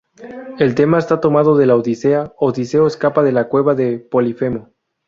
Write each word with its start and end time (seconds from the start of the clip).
El 0.57 0.73
tema 0.73 0.97
está 0.97 1.19
tomado 1.21 1.55
de 1.55 1.67
la 1.67 1.75
Odisea: 1.75 2.33
Odiseo 2.39 2.87
escapa 2.87 3.21
de 3.21 3.33
la 3.33 3.47
cueva 3.47 3.75
de 3.75 3.99
Polifemo. 3.99 4.69